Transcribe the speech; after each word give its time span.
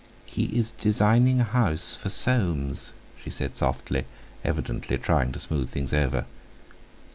"He 0.25 0.45
is 0.57 0.71
designing 0.71 1.39
a 1.39 1.43
house 1.43 1.95
for 1.95 2.09
Soames," 2.09 2.91
she 3.17 3.29
said 3.29 3.55
softly, 3.55 4.05
evidently 4.43 4.97
trying 4.97 5.31
to 5.33 5.39
smooth 5.39 5.69
things 5.69 5.93
over. 5.93 6.25